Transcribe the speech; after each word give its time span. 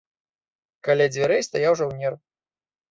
Каля 0.89 1.07
дзвярэй 1.13 1.47
стаяў 1.51 1.73
жаўнер. 1.85 2.13